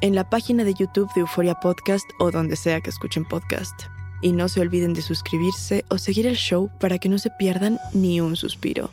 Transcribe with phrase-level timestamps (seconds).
[0.00, 3.74] en la página de YouTube de Euforia Podcast o donde sea que escuchen podcast.
[4.20, 7.78] Y no se olviden de suscribirse o seguir el show para que no se pierdan
[7.92, 8.90] ni un suspiro.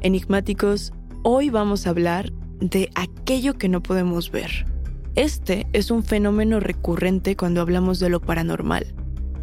[0.00, 0.92] Enigmáticos,
[1.22, 4.66] hoy vamos a hablar de aquello que no podemos ver.
[5.14, 8.94] Este es un fenómeno recurrente cuando hablamos de lo paranormal.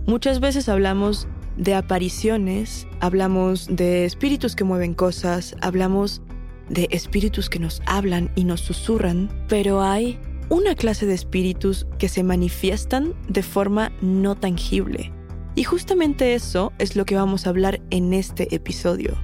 [0.08, 1.28] Muchas veces hablamos
[1.58, 6.22] de apariciones, hablamos de espíritus que mueven cosas, hablamos
[6.70, 10.20] de espíritus que nos hablan y nos susurran, pero hay
[10.50, 15.12] una clase de espíritus que se manifiestan de forma no tangible.
[15.56, 19.16] Y justamente eso es lo que vamos a hablar en este episodio.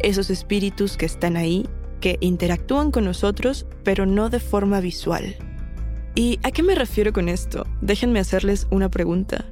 [0.00, 1.66] Esos espíritus que están ahí,
[2.00, 5.36] que interactúan con nosotros, pero no de forma visual.
[6.14, 7.66] ¿Y a qué me refiero con esto?
[7.80, 9.46] Déjenme hacerles una pregunta.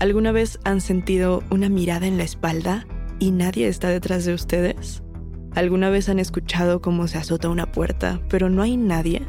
[0.00, 2.86] ¿Alguna vez han sentido una mirada en la espalda
[3.18, 5.02] y nadie está detrás de ustedes?
[5.54, 9.22] ¿Alguna vez han escuchado cómo se azota una puerta, pero no hay nadie?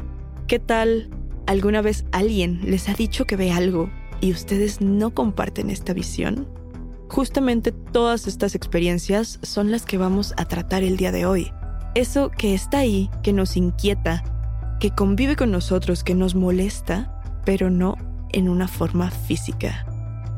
[0.46, 1.10] ¿Qué tal
[1.46, 3.90] alguna vez alguien les ha dicho que ve algo
[4.20, 6.48] y ustedes no comparten esta visión?
[7.08, 11.50] Justamente todas estas experiencias son las que vamos a tratar el día de hoy.
[11.96, 14.22] Eso que está ahí, que nos inquieta,
[14.78, 17.96] que convive con nosotros, que nos molesta, pero no
[18.32, 19.86] en una forma física.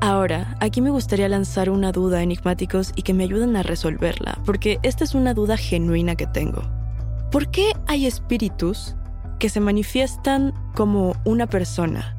[0.03, 4.81] Ahora, aquí me gustaría lanzar una duda enigmáticos y que me ayuden a resolverla, porque
[4.83, 6.65] esta es una duda genuina que tengo.
[7.31, 8.97] ¿Por qué hay espíritus
[9.39, 12.17] que se manifiestan como una persona?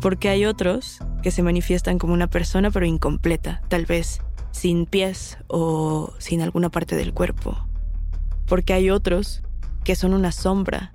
[0.00, 5.36] Porque hay otros que se manifiestan como una persona pero incompleta, tal vez sin pies
[5.48, 7.58] o sin alguna parte del cuerpo.
[8.46, 9.42] Porque hay otros
[9.84, 10.92] que son una sombra,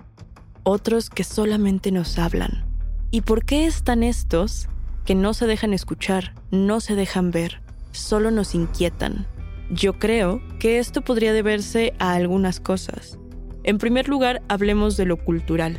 [0.63, 2.65] otros que solamente nos hablan.
[3.11, 4.67] ¿Y por qué están estos
[5.05, 7.61] que no se dejan escuchar, no se dejan ver,
[7.91, 9.27] solo nos inquietan.
[9.69, 13.17] Yo creo que esto podría deberse a algunas cosas.
[13.63, 15.77] En primer lugar, hablemos de lo cultural.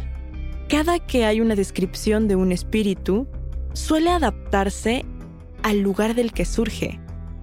[0.68, 3.26] Cada que hay una descripción de un espíritu,
[3.72, 5.04] suele adaptarse
[5.62, 6.98] al lugar del que surge.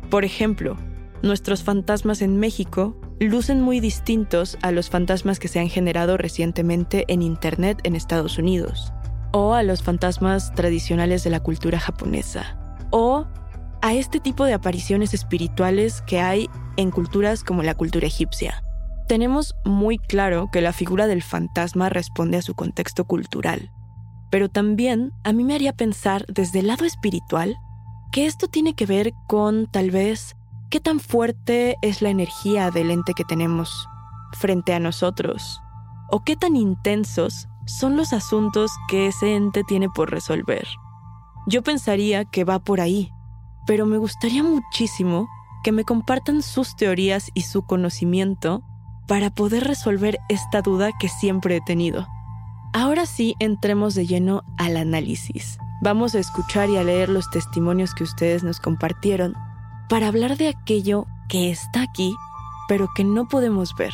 [0.10, 0.78] Por ejemplo,
[1.22, 7.06] nuestros fantasmas en México lucen muy distintos a los fantasmas que se han generado recientemente
[7.08, 8.92] en Internet en Estados Unidos
[9.32, 12.58] o a los fantasmas tradicionales de la cultura japonesa,
[12.92, 13.26] o
[13.82, 18.64] a este tipo de apariciones espirituales que hay en culturas como la cultura egipcia.
[19.08, 23.72] Tenemos muy claro que la figura del fantasma responde a su contexto cultural,
[24.30, 27.58] pero también a mí me haría pensar desde el lado espiritual
[28.12, 30.36] que esto tiene que ver con tal vez
[30.70, 33.88] qué tan fuerte es la energía del ente que tenemos
[34.34, 35.62] frente a nosotros,
[36.10, 37.48] o qué tan intensos
[37.80, 40.68] son los asuntos que ese ente tiene por resolver.
[41.48, 43.12] Yo pensaría que va por ahí,
[43.66, 45.28] pero me gustaría muchísimo
[45.64, 48.64] que me compartan sus teorías y su conocimiento
[49.08, 52.08] para poder resolver esta duda que siempre he tenido.
[52.74, 55.58] Ahora sí, entremos de lleno al análisis.
[55.82, 59.34] Vamos a escuchar y a leer los testimonios que ustedes nos compartieron
[59.90, 62.16] para hablar de aquello que está aquí,
[62.68, 63.94] pero que no podemos ver.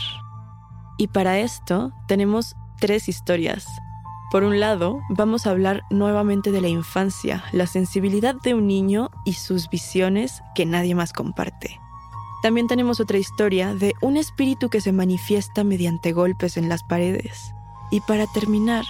[0.98, 3.68] Y para esto tenemos tres historias.
[4.32, 9.10] Por un lado, vamos a hablar nuevamente de la infancia, la sensibilidad de un niño
[9.26, 11.80] y sus visiones que nadie más comparte.
[12.44, 17.54] También tenemos otra historia de un espíritu que se manifiesta mediante golpes en las paredes.
[17.90, 18.84] Y para terminar,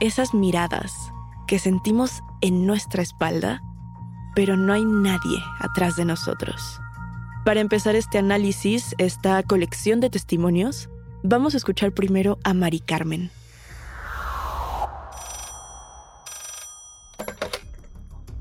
[0.00, 1.12] esas miradas
[1.46, 3.62] que sentimos en nuestra espalda,
[4.34, 6.80] pero no hay nadie atrás de nosotros.
[7.44, 10.88] Para empezar este análisis, esta colección de testimonios,
[11.26, 13.30] Vamos a escuchar primero a Mari Carmen.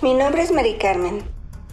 [0.01, 1.23] Mi nombre es Mari Carmen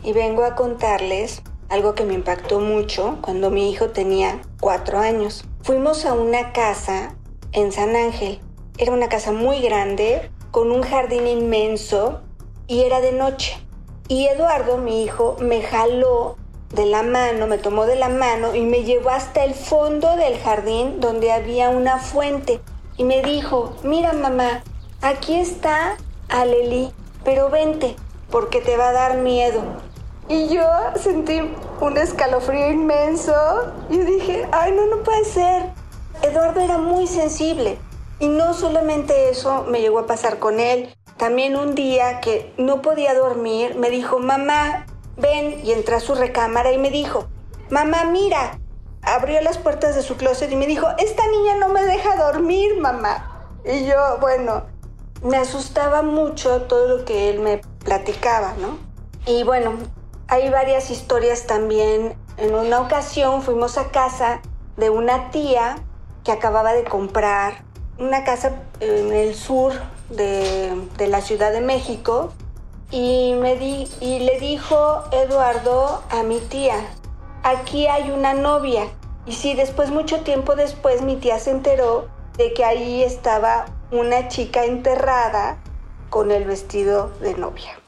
[0.04, 5.44] y vengo a contarles algo que me impactó mucho cuando mi hijo tenía cuatro años.
[5.62, 7.16] Fuimos a una casa
[7.50, 8.38] en San Ángel.
[8.78, 12.20] Era una casa muy grande, con un jardín inmenso
[12.68, 13.58] y era de noche.
[14.06, 16.36] Y Eduardo, mi hijo, me jaló
[16.70, 20.38] de la mano, me tomó de la mano y me llevó hasta el fondo del
[20.38, 22.60] jardín donde había una fuente
[22.96, 24.62] y me dijo, mira mamá,
[25.02, 25.96] aquí está
[26.28, 26.92] Aleli,
[27.24, 27.96] pero vente,
[28.30, 29.62] porque te va a dar miedo.
[30.28, 30.64] Y yo
[30.94, 31.40] sentí
[31.80, 33.34] un escalofrío inmenso
[33.88, 35.64] y dije, ay, no, no puede ser.
[36.22, 37.78] Eduardo era muy sensible.
[38.20, 42.80] Y no solamente eso me llegó a pasar con él, también un día que no
[42.80, 44.86] podía dormir, me dijo, mamá,
[45.20, 47.26] ven y entró a su recámara y me dijo,
[47.70, 48.58] mamá, mira.
[49.02, 52.78] Abrió las puertas de su closet y me dijo, esta niña no me deja dormir,
[52.78, 53.48] mamá.
[53.64, 54.64] Y yo, bueno,
[55.22, 58.78] me asustaba mucho todo lo que él me platicaba, ¿no?
[59.26, 59.72] Y bueno,
[60.28, 62.14] hay varias historias también.
[62.36, 64.42] En una ocasión fuimos a casa
[64.76, 65.76] de una tía
[66.24, 67.64] que acababa de comprar
[67.98, 69.72] una casa en el sur
[70.10, 72.32] de, de la Ciudad de México
[72.90, 76.76] y, me di, y le dijo Eduardo a mi tía,
[77.42, 78.88] aquí hay una novia.
[79.26, 84.28] Y sí, después, mucho tiempo después, mi tía se enteró de que ahí estaba una
[84.28, 85.62] chica enterrada
[86.08, 87.78] con el vestido de novia.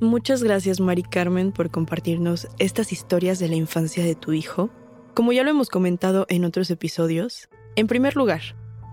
[0.00, 4.70] Muchas gracias, Mari Carmen, por compartirnos estas historias de la infancia de tu hijo.
[5.14, 8.40] Como ya lo hemos comentado en otros episodios, en primer lugar,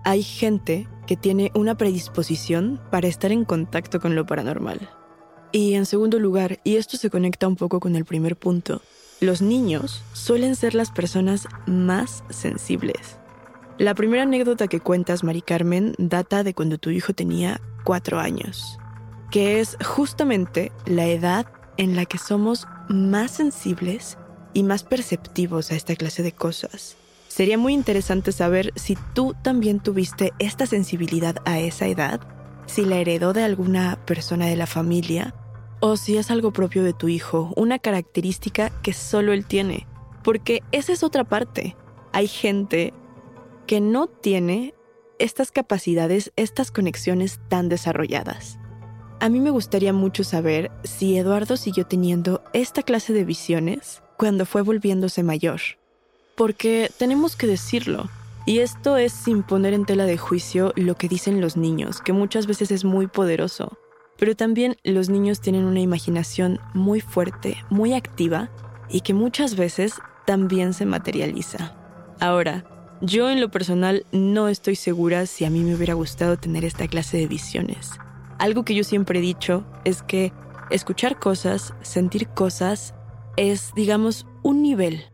[0.04, 4.90] hay gente que tiene una predisposición para estar en contacto con lo paranormal.
[5.52, 8.82] Y en segundo lugar, y esto se conecta un poco con el primer punto,
[9.18, 13.16] los niños suelen ser las personas más sensibles.
[13.78, 18.78] La primera anécdota que cuentas, Mari Carmen, data de cuando tu hijo tenía cuatro años,
[19.30, 21.46] que es justamente la edad
[21.78, 24.18] en la que somos más sensibles
[24.52, 26.97] y más perceptivos a esta clase de cosas.
[27.38, 32.20] Sería muy interesante saber si tú también tuviste esta sensibilidad a esa edad,
[32.66, 35.36] si la heredó de alguna persona de la familia
[35.78, 39.86] o si es algo propio de tu hijo, una característica que solo él tiene.
[40.24, 41.76] Porque esa es otra parte.
[42.12, 42.92] Hay gente
[43.68, 44.74] que no tiene
[45.20, 48.58] estas capacidades, estas conexiones tan desarrolladas.
[49.20, 54.44] a mí me gustaría mucho saber si Eduardo siguió teniendo esta clase de visiones cuando
[54.44, 55.60] fue volviéndose mayor.
[56.38, 58.08] Porque tenemos que decirlo,
[58.46, 62.12] y esto es sin poner en tela de juicio lo que dicen los niños, que
[62.12, 63.76] muchas veces es muy poderoso.
[64.16, 68.50] Pero también los niños tienen una imaginación muy fuerte, muy activa,
[68.88, 71.74] y que muchas veces también se materializa.
[72.20, 72.64] Ahora,
[73.00, 76.86] yo en lo personal no estoy segura si a mí me hubiera gustado tener esta
[76.86, 77.90] clase de visiones.
[78.38, 80.32] Algo que yo siempre he dicho es que
[80.70, 82.94] escuchar cosas, sentir cosas,
[83.36, 85.04] es, digamos, un nivel.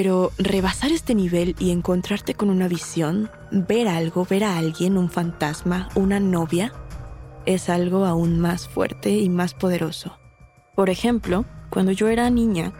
[0.00, 5.10] Pero rebasar este nivel y encontrarte con una visión, ver algo, ver a alguien, un
[5.10, 6.72] fantasma, una novia,
[7.46, 10.16] es algo aún más fuerte y más poderoso.
[10.76, 12.72] Por ejemplo, cuando yo era niña,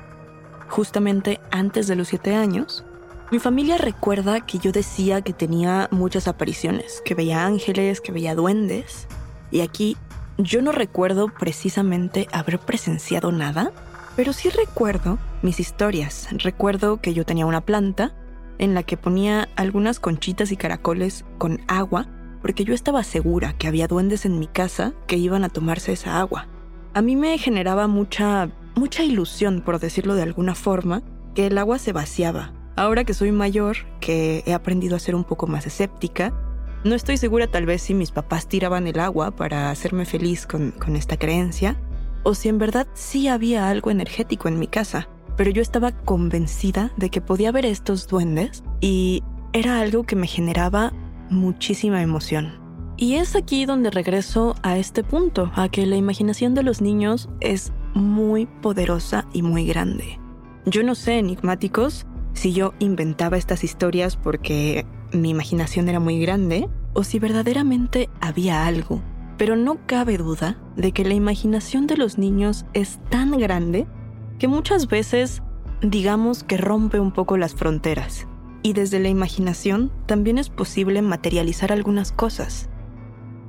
[0.68, 2.84] justamente antes de los siete años,
[3.32, 8.36] mi familia recuerda que yo decía que tenía muchas apariciones, que veía ángeles, que veía
[8.36, 9.08] duendes.
[9.50, 9.96] Y aquí
[10.36, 13.72] yo no recuerdo precisamente haber presenciado nada,
[14.18, 16.28] pero sí recuerdo mis historias.
[16.32, 18.16] Recuerdo que yo tenía una planta
[18.58, 22.08] en la que ponía algunas conchitas y caracoles con agua,
[22.42, 26.18] porque yo estaba segura que había duendes en mi casa que iban a tomarse esa
[26.18, 26.48] agua.
[26.94, 31.04] A mí me generaba mucha mucha ilusión, por decirlo de alguna forma,
[31.36, 35.22] que el agua se vaciaba Ahora que soy mayor, que he aprendido a ser un
[35.22, 36.32] poco más escéptica,
[36.82, 40.72] no estoy segura tal vez si mis papás tiraban el agua para hacerme feliz con,
[40.72, 41.76] con esta creencia,
[42.28, 45.08] o si en verdad sí había algo energético en mi casa,
[45.38, 49.22] pero yo estaba convencida de que podía ver estos duendes y
[49.54, 50.92] era algo que me generaba
[51.30, 52.60] muchísima emoción.
[52.98, 57.30] Y es aquí donde regreso a este punto, a que la imaginación de los niños
[57.40, 60.20] es muy poderosa y muy grande.
[60.66, 62.04] Yo no sé, enigmáticos,
[62.34, 68.66] si yo inventaba estas historias porque mi imaginación era muy grande o si verdaderamente había
[68.66, 69.00] algo.
[69.38, 73.86] Pero no cabe duda de que la imaginación de los niños es tan grande
[74.38, 75.42] que muchas veces
[75.80, 78.26] digamos que rompe un poco las fronteras.
[78.62, 82.68] Y desde la imaginación también es posible materializar algunas cosas.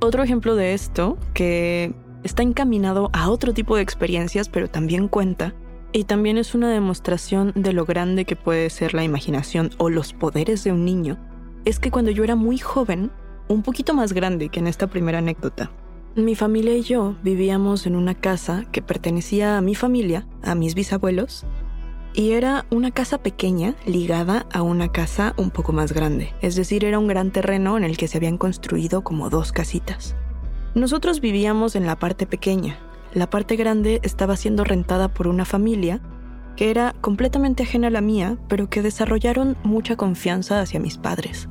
[0.00, 1.92] Otro ejemplo de esto, que
[2.22, 5.54] está encaminado a otro tipo de experiencias, pero también cuenta,
[5.92, 10.12] y también es una demostración de lo grande que puede ser la imaginación o los
[10.12, 11.18] poderes de un niño.
[11.64, 13.10] Es que cuando yo era muy joven,
[13.48, 15.72] un poquito más grande que en esta primera anécdota,
[16.16, 20.74] mi familia y yo vivíamos en una casa que pertenecía a mi familia, a mis
[20.74, 21.46] bisabuelos,
[22.12, 26.84] y era una casa pequeña ligada a una casa un poco más grande, es decir,
[26.84, 30.16] era un gran terreno en el que se habían construido como dos casitas.
[30.74, 32.78] Nosotros vivíamos en la parte pequeña,
[33.12, 36.00] la parte grande estaba siendo rentada por una familia
[36.56, 41.48] que era completamente ajena a la mía, pero que desarrollaron mucha confianza hacia mis padres.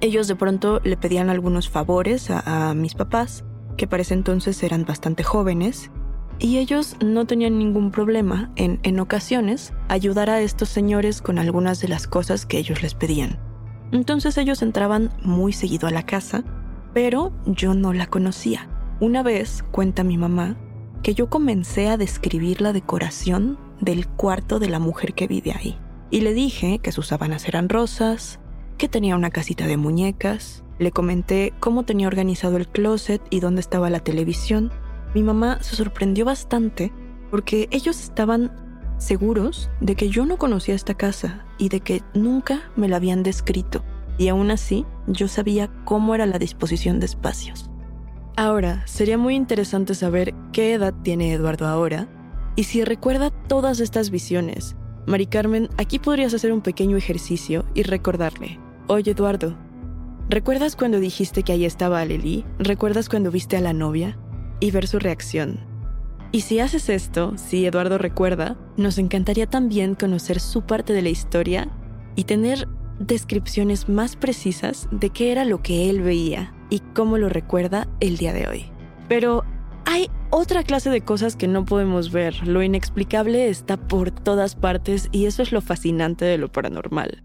[0.00, 3.44] Ellos de pronto le pedían algunos favores a, mis papás,
[3.80, 5.90] que para ese entonces eran bastante jóvenes,
[6.38, 11.80] y ellos no tenían ningún problema en, en ocasiones, ayudar a estos señores con algunas
[11.80, 13.38] de las cosas que ellos les pedían.
[13.90, 16.44] Entonces ellos entraban muy seguido a la casa,
[16.92, 18.68] pero yo no la conocía.
[19.00, 20.58] Una vez, cuenta mi mamá,
[21.02, 25.78] que yo comencé a describir la decoración del cuarto de la mujer que vive ahí.
[26.10, 28.40] Y le dije que sus sábanas eran rosas,
[28.76, 33.60] que tenía una casita de muñecas, le comenté cómo tenía organizado el closet y dónde
[33.60, 34.72] estaba la televisión.
[35.14, 36.90] Mi mamá se sorprendió bastante
[37.30, 38.50] porque ellos estaban
[38.96, 43.22] seguros de que yo no conocía esta casa y de que nunca me la habían
[43.22, 43.84] descrito.
[44.16, 47.70] Y aún así, yo sabía cómo era la disposición de espacios.
[48.36, 52.08] Ahora, sería muy interesante saber qué edad tiene Eduardo ahora
[52.56, 54.76] y si recuerda todas estas visiones.
[55.06, 58.58] Mari Carmen, aquí podrías hacer un pequeño ejercicio y recordarle.
[58.86, 59.56] Oye, Eduardo,
[60.30, 62.44] ¿recuerdas cuando dijiste que ahí estaba Aleli?
[62.58, 64.16] ¿Recuerdas cuando viste a la novia?
[64.60, 65.60] Y ver su reacción.
[66.32, 71.08] Y si haces esto, si Eduardo recuerda, nos encantaría también conocer su parte de la
[71.08, 71.68] historia
[72.14, 72.68] y tener
[73.00, 78.16] descripciones más precisas de qué era lo que él veía y cómo lo recuerda el
[78.16, 78.66] día de hoy.
[79.08, 79.42] Pero
[79.86, 82.46] hay otra clase de cosas que no podemos ver.
[82.46, 87.24] Lo inexplicable está por todas partes y eso es lo fascinante de lo paranormal.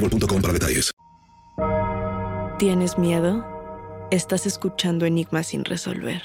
[0.09, 0.91] detalles.
[2.57, 3.45] ¿Tienes miedo?
[4.11, 6.21] Estás escuchando Enigmas sin resolver.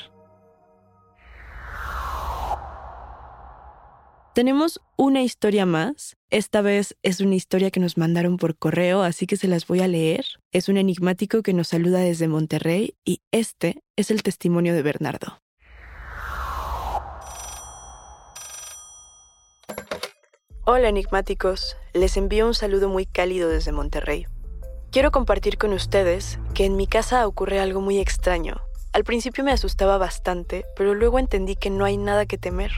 [4.35, 6.17] Tenemos una historia más.
[6.29, 9.81] Esta vez es una historia que nos mandaron por correo, así que se las voy
[9.81, 10.27] a leer.
[10.53, 15.39] Es un enigmático que nos saluda desde Monterrey y este es el testimonio de Bernardo.
[20.69, 24.27] Hola enigmáticos, les envío un saludo muy cálido desde Monterrey.
[24.91, 28.61] Quiero compartir con ustedes que en mi casa ocurre algo muy extraño.
[28.93, 32.73] Al principio me asustaba bastante, pero luego entendí que no hay nada que temer,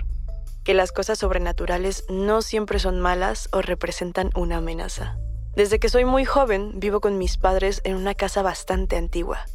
[0.65, 5.17] que las cosas sobrenaturales no siempre son malas o representan una amenaza.
[5.57, 9.47] Desde que soy muy joven, vivo con mis padres en una casa bastante antigua.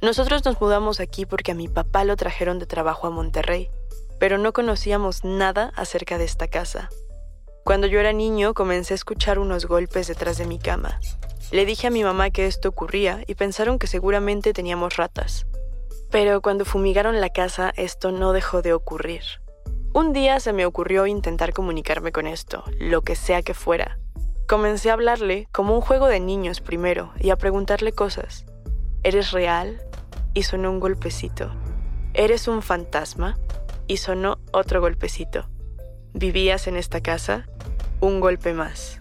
[0.00, 3.72] Nosotros nos mudamos aquí porque a mi papá lo trajeron de trabajo a Monterrey,
[4.20, 6.88] pero no conocíamos nada acerca de esta casa.
[7.64, 11.00] Cuando yo era niño comencé a escuchar unos golpes detrás de mi cama.
[11.52, 15.46] Le dije a mi mamá que esto ocurría y pensaron que seguramente teníamos ratas.
[16.10, 19.22] Pero cuando fumigaron la casa esto no dejó de ocurrir.
[19.94, 23.98] Un día se me ocurrió intentar comunicarme con esto, lo que sea que fuera.
[24.48, 28.44] Comencé a hablarle como un juego de niños primero y a preguntarle cosas.
[29.04, 29.80] ¿Eres real?
[30.34, 31.52] Y sonó un golpecito.
[32.14, 33.38] ¿Eres un fantasma?
[33.86, 35.48] Y sonó otro golpecito.
[36.14, 37.46] ¿Vivías en esta casa?
[38.02, 39.00] Un golpe más.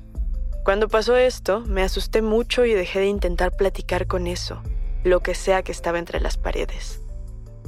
[0.63, 4.61] Cuando pasó esto, me asusté mucho y dejé de intentar platicar con eso,
[5.03, 7.01] lo que sea que estaba entre las paredes.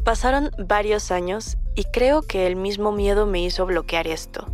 [0.03, 4.45] Pasaron varios años y creo que el mismo miedo me hizo bloquear esto.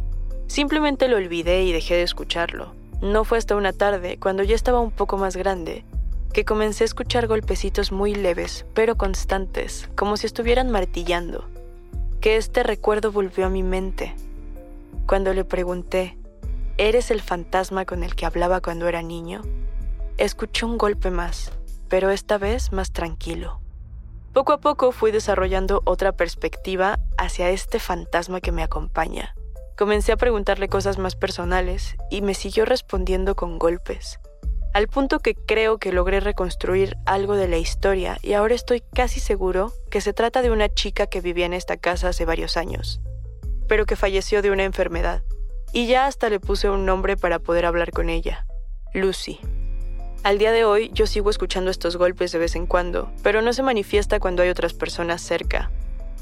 [0.47, 2.73] Simplemente lo olvidé y dejé de escucharlo.
[3.01, 5.83] No fue hasta una tarde, cuando ya estaba un poco más grande,
[6.31, 11.43] que comencé a escuchar golpecitos muy leves, pero constantes, como si estuvieran martillando,
[12.21, 14.15] que este recuerdo volvió a mi mente
[15.09, 16.18] cuando le pregunté,
[16.79, 19.41] ¿eres el fantasma con el que hablaba cuando era niño?
[20.17, 21.51] Escuché un golpe más,
[21.89, 23.59] pero esta vez más tranquilo.
[24.33, 29.35] Poco a poco fui desarrollando otra perspectiva hacia este fantasma que me acompaña.
[29.77, 34.19] Comencé a preguntarle cosas más personales y me siguió respondiendo con golpes,
[34.73, 39.19] al punto que creo que logré reconstruir algo de la historia y ahora estoy casi
[39.19, 43.01] seguro que se trata de una chica que vivía en esta casa hace varios años
[43.69, 45.21] pero que falleció de una enfermedad.
[45.71, 48.47] Y ya hasta le puse un nombre para poder hablar con ella,
[48.93, 49.39] Lucy.
[50.23, 53.53] Al día de hoy yo sigo escuchando estos golpes de vez en cuando, pero no
[53.53, 55.69] se manifiesta cuando hay otras personas cerca.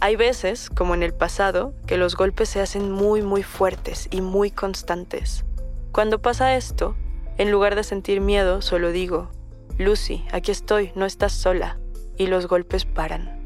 [0.01, 4.21] Hay veces, como en el pasado, que los golpes se hacen muy muy fuertes y
[4.21, 5.45] muy constantes.
[5.93, 6.95] Cuando pasa esto,
[7.38, 9.31] en lugar de sentir miedo, solo digo,
[9.77, 11.79] Lucy, aquí estoy, no estás sola,
[12.17, 13.41] y los golpes paran.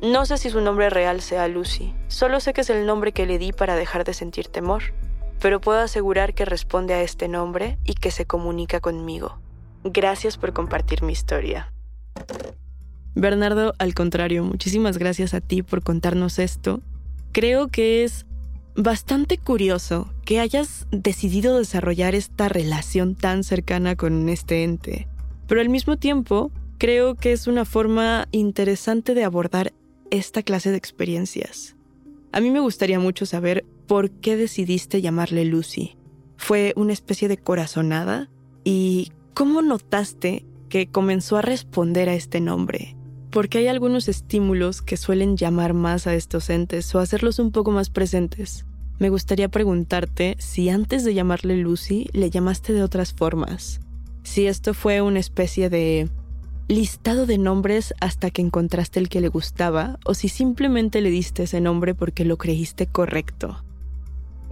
[0.00, 3.26] No sé si su nombre real sea Lucy, solo sé que es el nombre que
[3.26, 4.94] le di para dejar de sentir temor,
[5.42, 9.40] pero puedo asegurar que responde a este nombre y que se comunica conmigo.
[9.82, 11.72] Gracias por compartir mi historia.
[13.16, 16.80] Bernardo, al contrario, muchísimas gracias a ti por contarnos esto.
[17.32, 18.24] Creo que es
[18.76, 25.08] bastante curioso que hayas decidido desarrollar esta relación tan cercana con este ente,
[25.48, 29.72] pero al mismo tiempo creo que es una forma interesante de abordar
[30.12, 31.74] esta clase de experiencias.
[32.30, 35.98] A mí me gustaría mucho saber por qué decidiste llamarle Lucy.
[36.38, 38.30] ¿Fue una especie de corazonada?
[38.64, 42.96] ¿Y cómo notaste que comenzó a responder a este nombre.
[43.30, 47.70] Porque hay algunos estímulos que suelen llamar más a estos entes o hacerlos un poco
[47.70, 48.64] más presentes.
[48.98, 53.82] Me gustaría preguntarte si antes de llamarle Lucy le llamaste de otras formas.
[54.22, 56.08] Si esto fue una especie de
[56.66, 61.42] listado de nombres hasta que encontraste el que le gustaba o si simplemente le diste
[61.42, 63.62] ese nombre porque lo creíste correcto.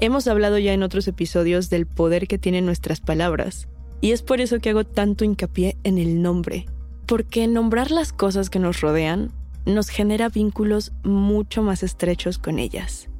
[0.02, 3.68] Hemos hablado ya en otros episodios del poder que tienen nuestras palabras
[4.00, 6.64] y es por eso que hago tanto hincapié en el nombre,
[7.06, 9.30] porque nombrar las cosas que nos rodean
[9.66, 13.10] nos genera vínculos mucho más estrechos con ellas.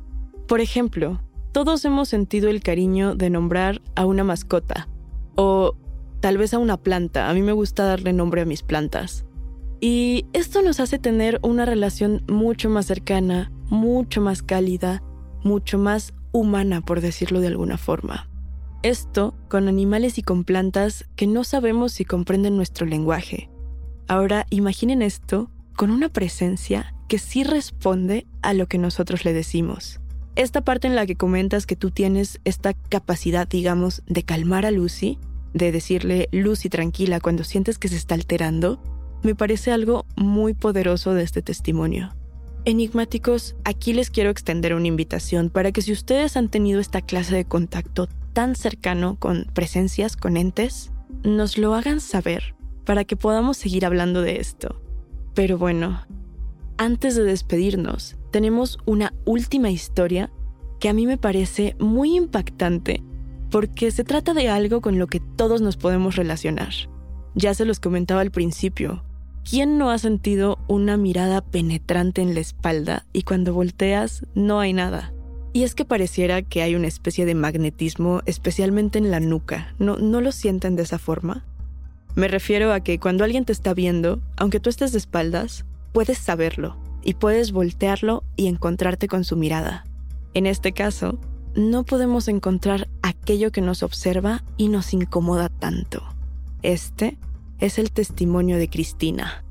[0.49, 1.21] Por ejemplo,
[1.53, 4.89] todos hemos sentido el cariño de nombrar a una mascota
[5.37, 5.75] o
[6.21, 7.29] tal vez a una planta.
[7.29, 9.27] A mí me gusta darle nombre a mis plantas.
[9.81, 15.03] Y esto nos hace tener una relación mucho más cercana, mucho más cálida,
[15.43, 18.29] mucho más humana, por decirlo de alguna forma.
[18.83, 23.51] Esto con animales y con plantas que no sabemos si comprenden nuestro lenguaje.
[24.09, 30.01] Ahora imaginen esto con una presencia que sí responde a lo que nosotros le decimos.
[30.37, 34.71] Esta parte en la que comentas que tú tienes esta capacidad, digamos, de calmar a
[34.71, 35.19] Lucy,
[35.53, 38.81] de decirle Lucy tranquila cuando sientes que se está alterando,
[39.23, 42.15] me parece algo muy poderoso de este testimonio.
[42.67, 47.35] Enigmáticos, aquí les quiero extender una invitación para que si ustedes han tenido esta clase
[47.35, 50.93] de contacto tan cercano con presencias, con entes,
[51.25, 54.83] nos lo hagan saber para que podamos seguir hablando de esto.
[55.35, 56.03] Pero bueno,
[56.77, 60.31] antes de despedirnos, tenemos una última historia
[60.81, 63.03] que a mí me parece muy impactante
[63.51, 66.73] porque se trata de algo con lo que todos nos podemos relacionar.
[67.35, 69.03] Ya se los comentaba al principio.
[69.49, 74.73] ¿Quién no ha sentido una mirada penetrante en la espalda y cuando volteas no hay
[74.73, 75.13] nada?
[75.53, 79.75] Y es que pareciera que hay una especie de magnetismo, especialmente en la nuca.
[79.79, 81.45] ¿No, ¿No lo sienten de esa forma?
[82.15, 86.19] Me refiero a que cuando alguien te está viendo, aunque tú estés de espaldas, puedes
[86.19, 89.85] saberlo y puedes voltearlo y encontrarte con su mirada.
[90.35, 91.19] En este caso,
[91.55, 96.03] no podemos encontrar aquello que nos observa y nos incomoda tanto.
[96.63, 97.19] Este
[97.61, 99.45] es el testimonio de Cristina.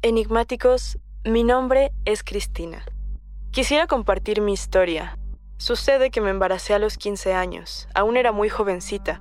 [0.00, 2.86] Enigmáticos, mi nombre es Cristina.
[3.50, 5.18] Quisiera compartir mi historia.
[5.58, 9.20] Sucede que me embaracé a los 15 años, aún era muy jovencita.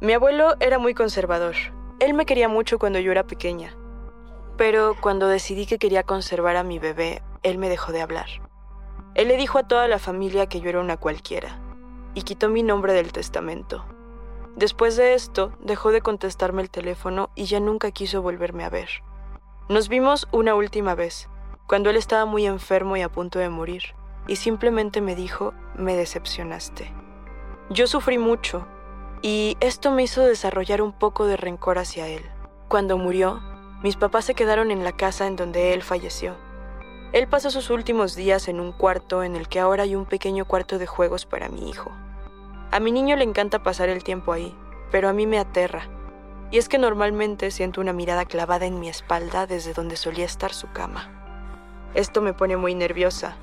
[0.00, 1.54] Mi abuelo era muy conservador.
[2.00, 3.76] Él me quería mucho cuando yo era pequeña.
[4.56, 8.26] Pero cuando decidí que quería conservar a mi bebé, él me dejó de hablar.
[9.14, 11.60] Él le dijo a toda la familia que yo era una cualquiera,
[12.14, 13.84] y quitó mi nombre del testamento.
[14.56, 18.88] Después de esto, dejó de contestarme el teléfono y ya nunca quiso volverme a ver.
[19.68, 21.28] Nos vimos una última vez,
[21.66, 23.94] cuando él estaba muy enfermo y a punto de morir,
[24.26, 26.92] y simplemente me dijo, me decepcionaste.
[27.70, 28.66] Yo sufrí mucho,
[29.22, 32.24] y esto me hizo desarrollar un poco de rencor hacia él.
[32.68, 33.40] Cuando murió,
[33.82, 36.36] mis papás se quedaron en la casa en donde él falleció.
[37.12, 40.44] Él pasó sus últimos días en un cuarto en el que ahora hay un pequeño
[40.44, 41.90] cuarto de juegos para mi hijo.
[42.70, 44.54] A mi niño le encanta pasar el tiempo ahí,
[44.90, 45.88] pero a mí me aterra.
[46.50, 50.52] Y es que normalmente siento una mirada clavada en mi espalda desde donde solía estar
[50.52, 51.10] su cama.
[51.94, 53.36] Esto me pone muy nerviosa.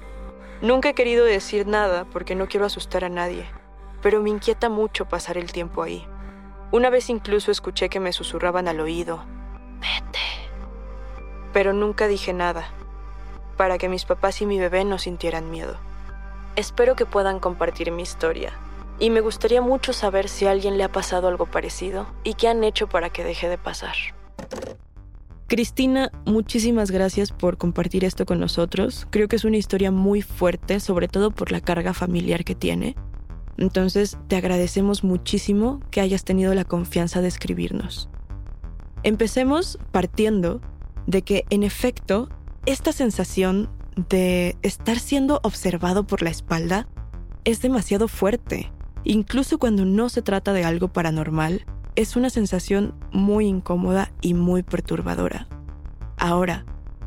[0.62, 3.48] Nunca he querido decir nada porque no quiero asustar a nadie,
[4.02, 6.08] pero me inquieta mucho pasar el tiempo ahí.
[6.72, 9.26] Una vez incluso escuché que me susurraban al oído,
[9.80, 10.20] Vete.
[11.52, 12.70] Pero nunca dije nada,
[13.58, 15.78] para que mis papás y mi bebé no sintieran miedo.
[16.56, 18.54] Espero que puedan compartir mi historia,
[19.00, 22.48] y me gustaría mucho saber si a alguien le ha pasado algo parecido y qué
[22.48, 23.96] han hecho para que deje de pasar.
[25.48, 29.06] Cristina, muchísimas gracias por compartir esto con nosotros.
[29.12, 32.96] Creo que es una historia muy fuerte, sobre todo por la carga familiar que tiene.
[33.58, 38.10] Entonces, te agradecemos muchísimo que hayas tenido la confianza de escribirnos.
[39.04, 40.62] Empecemos partiendo
[41.06, 42.28] de que, en efecto,
[42.66, 43.70] esta sensación
[44.10, 46.88] de estar siendo observado por la espalda
[47.44, 48.72] es demasiado fuerte.
[49.04, 54.64] Incluso cuando no se trata de algo paranormal, es una sensación muy incómoda y muy
[54.64, 55.48] perturbadora.
[56.18, 56.66] Ahora,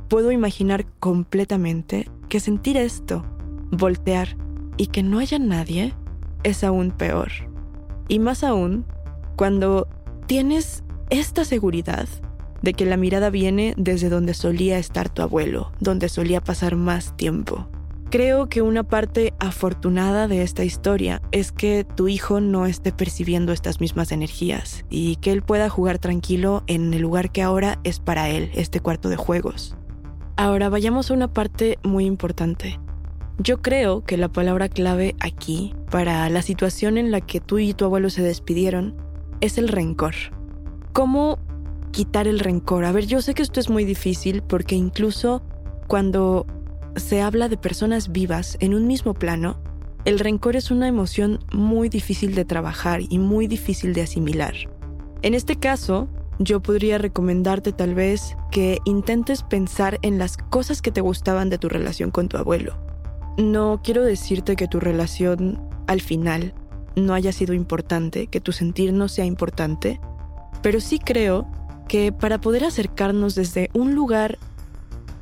[0.08, 3.26] puedo imaginar completamente que sentir esto,
[3.70, 4.36] voltear
[4.76, 5.92] y que no haya nadie,
[6.44, 7.30] es aún peor.
[8.06, 8.86] Y más aún,
[9.36, 9.88] cuando
[10.26, 12.08] tienes esta seguridad
[12.62, 17.16] de que la mirada viene desde donde solía estar tu abuelo, donde solía pasar más
[17.16, 17.68] tiempo.
[18.10, 23.52] Creo que una parte afortunada de esta historia es que tu hijo no esté percibiendo
[23.52, 28.00] estas mismas energías y que él pueda jugar tranquilo en el lugar que ahora es
[28.00, 29.76] para él, este cuarto de juegos.
[30.36, 32.80] Ahora vayamos a una parte muy importante.
[33.36, 37.74] Yo creo que la palabra clave aquí, para la situación en la que tú y
[37.74, 38.96] tu abuelo se despidieron,
[39.42, 40.14] es el rencor.
[40.94, 41.38] ¿Cómo
[41.90, 42.84] quitar el rencor?
[42.84, 45.42] A ver, yo sé que esto es muy difícil porque incluso
[45.86, 46.46] cuando
[46.96, 49.60] se habla de personas vivas en un mismo plano,
[50.04, 54.54] el rencor es una emoción muy difícil de trabajar y muy difícil de asimilar.
[55.22, 60.92] En este caso, yo podría recomendarte tal vez que intentes pensar en las cosas que
[60.92, 62.76] te gustaban de tu relación con tu abuelo.
[63.36, 66.54] No quiero decirte que tu relación al final
[66.96, 70.00] no haya sido importante, que tu sentir no sea importante,
[70.62, 71.48] pero sí creo
[71.88, 74.38] que para poder acercarnos desde un lugar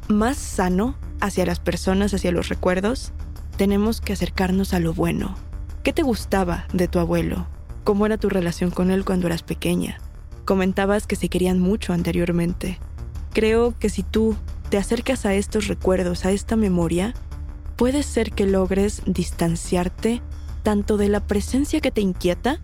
[0.09, 3.13] más sano hacia las personas, hacia los recuerdos,
[3.57, 5.37] tenemos que acercarnos a lo bueno.
[5.83, 7.47] ¿Qué te gustaba de tu abuelo?
[7.85, 9.99] ¿Cómo era tu relación con él cuando eras pequeña?
[10.45, 12.79] Comentabas que se querían mucho anteriormente.
[13.33, 14.37] Creo que si tú
[14.69, 17.15] te acercas a estos recuerdos, a esta memoria,
[17.77, 20.23] puede ser que logres distanciarte
[20.63, 22.59] tanto de la presencia que te inquieta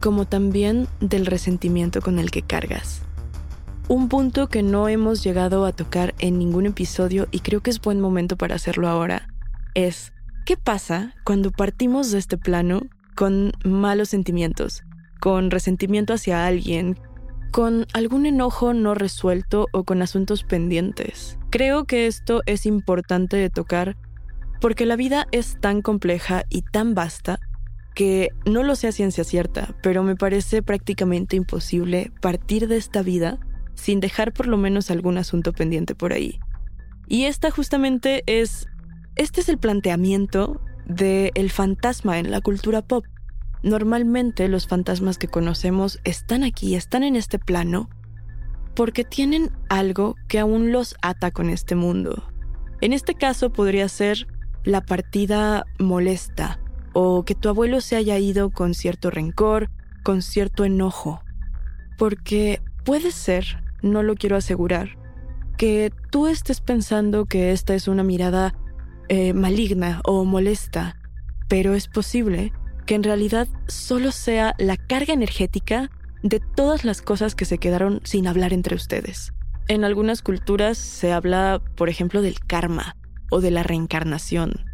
[0.00, 3.02] como también del resentimiento con el que cargas.
[3.88, 7.80] Un punto que no hemos llegado a tocar en ningún episodio y creo que es
[7.80, 9.28] buen momento para hacerlo ahora
[9.74, 10.12] es
[10.46, 12.82] ¿qué pasa cuando partimos de este plano
[13.14, 14.82] con malos sentimientos,
[15.20, 16.96] con resentimiento hacia alguien,
[17.50, 21.38] con algún enojo no resuelto o con asuntos pendientes.
[21.50, 23.96] Creo que esto es importante de tocar
[24.60, 27.38] porque la vida es tan compleja y tan vasta
[27.94, 33.02] que no lo sé a ciencia cierta, pero me parece prácticamente imposible partir de esta
[33.02, 33.38] vida
[33.74, 36.38] sin dejar por lo menos algún asunto pendiente por ahí.
[37.08, 38.66] Y esta justamente es,
[39.16, 43.04] este es el planteamiento del el fantasma en la cultura pop.
[43.62, 47.88] Normalmente los fantasmas que conocemos están aquí, están en este plano,
[48.74, 52.24] porque tienen algo que aún los ata con este mundo.
[52.80, 54.26] En este caso podría ser
[54.64, 56.60] la partida molesta
[56.92, 59.70] o que tu abuelo se haya ido con cierto rencor,
[60.02, 61.22] con cierto enojo.
[61.98, 64.98] Porque puede ser, no lo quiero asegurar,
[65.56, 68.54] que tú estés pensando que esta es una mirada
[69.08, 70.96] eh, maligna o molesta,
[71.48, 72.52] pero es posible
[72.86, 75.90] que en realidad solo sea la carga energética
[76.22, 79.32] de todas las cosas que se quedaron sin hablar entre ustedes.
[79.68, 82.96] En algunas culturas se habla, por ejemplo, del karma
[83.30, 84.64] o de la reencarnación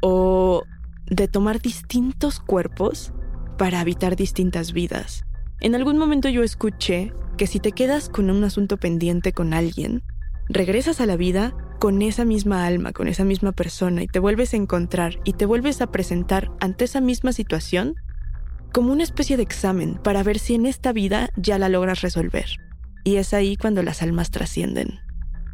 [0.00, 0.64] o
[1.06, 3.12] de tomar distintos cuerpos
[3.58, 5.24] para habitar distintas vidas.
[5.60, 10.04] En algún momento yo escuché que si te quedas con un asunto pendiente con alguien,
[10.48, 14.54] regresas a la vida con esa misma alma, con esa misma persona y te vuelves
[14.54, 17.96] a encontrar y te vuelves a presentar ante esa misma situación
[18.72, 22.46] como una especie de examen para ver si en esta vida ya la logras resolver.
[23.02, 25.00] Y es ahí cuando las almas trascienden.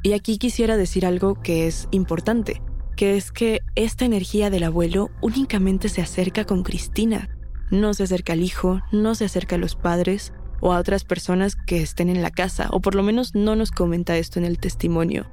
[0.02, 2.60] Y aquí quisiera decir algo que es importante,
[2.96, 7.30] que es que esta energía del abuelo únicamente se acerca con Cristina.
[7.70, 11.56] No se acerca al hijo, no se acerca a los padres o a otras personas
[11.56, 14.58] que estén en la casa, o por lo menos no nos comenta esto en el
[14.58, 15.30] testimonio.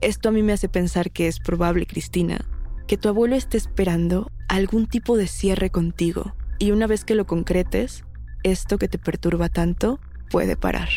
[0.00, 2.40] Esto a mí me hace pensar que es probable, Cristina,
[2.86, 7.26] que tu abuelo esté esperando algún tipo de cierre contigo y una vez que lo
[7.26, 8.04] concretes,
[8.42, 10.88] esto que te perturba tanto puede parar.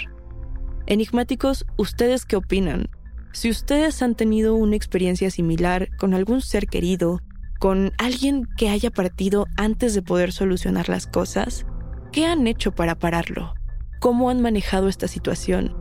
[0.88, 2.90] Enigmáticos, ¿ustedes qué opinan?
[3.32, 7.22] Si ustedes han tenido una experiencia similar con algún ser querido,
[7.60, 11.66] con alguien que haya partido antes de poder solucionar las cosas,
[12.16, 13.54] ¿qué han hecho para pararlo?
[14.00, 15.76] ¿Cómo han manejado esta situación?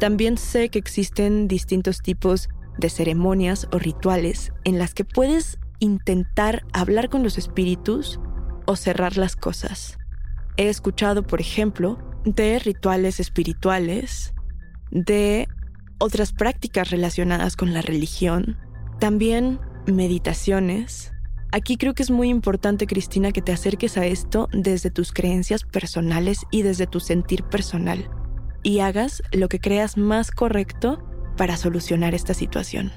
[0.00, 6.64] También sé que existen distintos tipos de ceremonias o rituales en las que puedes intentar
[6.72, 8.18] hablar con los espíritus
[8.64, 9.98] o cerrar las cosas.
[10.56, 14.32] He escuchado, por ejemplo, de rituales espirituales,
[14.90, 15.48] de
[15.98, 18.56] otras prácticas relacionadas con la religión,
[19.00, 21.12] también meditaciones.
[21.54, 25.62] Aquí creo que es muy importante, Cristina, que te acerques a esto desde tus creencias
[25.62, 28.10] personales y desde tu sentir personal
[28.64, 30.98] y hagas lo que creas más correcto
[31.36, 32.90] para solucionar esta situación.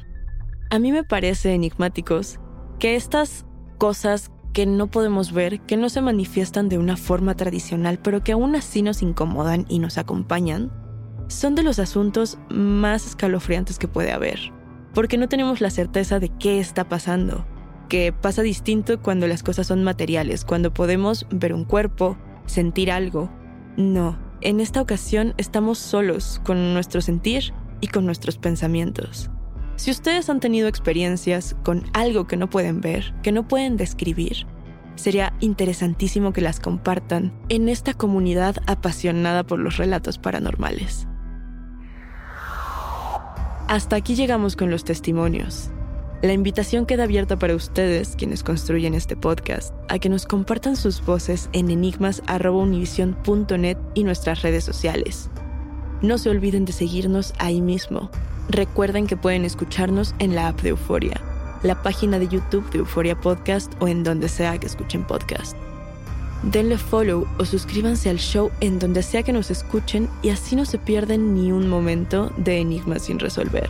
[0.71, 2.39] A mí me parece enigmáticos
[2.79, 3.45] que estas
[3.77, 8.31] cosas que no podemos ver, que no se manifiestan de una forma tradicional, pero que
[8.31, 10.71] aún así nos incomodan y nos acompañan,
[11.27, 14.51] son de los asuntos más escalofriantes que puede haber,
[14.95, 17.45] porque no tenemos la certeza de qué está pasando,
[17.87, 23.29] que pasa distinto cuando las cosas son materiales, cuando podemos ver un cuerpo, sentir algo.
[23.77, 29.29] No, en esta ocasión estamos solos con nuestro sentir y con nuestros pensamientos.
[29.75, 34.47] Si ustedes han tenido experiencias con algo que no pueden ver, que no pueden describir,
[34.95, 41.07] sería interesantísimo que las compartan en esta comunidad apasionada por los relatos paranormales.
[43.67, 45.69] Hasta aquí llegamos con los testimonios.
[46.23, 51.05] La invitación queda abierta para ustedes, quienes construyen este podcast, a que nos compartan sus
[51.05, 55.29] voces en enigmas.univision.net y nuestras redes sociales.
[56.01, 58.09] No se olviden de seguirnos ahí mismo.
[58.49, 61.21] Recuerden que pueden escucharnos en la app de Euforia,
[61.61, 65.55] la página de YouTube de Euforia Podcast o en donde sea que escuchen podcast.
[66.41, 70.65] Denle follow o suscríbanse al show en donde sea que nos escuchen y así no
[70.65, 73.69] se pierden ni un momento de Enigmas sin resolver.